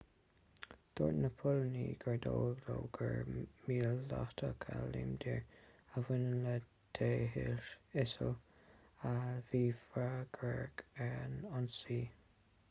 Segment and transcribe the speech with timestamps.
[0.99, 6.55] dúirt na póilíní gur dóigh leo gur míleatach a líomhnaítear a bhain le
[7.01, 7.69] daesh
[8.07, 8.33] isil
[9.13, 9.15] a
[9.51, 12.01] bhí freagrach as an ionsaí